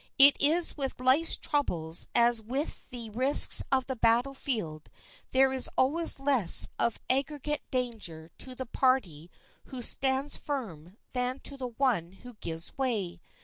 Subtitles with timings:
[0.17, 4.89] It is with life's troubles as with the risks of the battle field;
[5.31, 9.29] there is always less of aggregate danger to the party
[9.65, 13.21] who stands firm than to the one who gives way.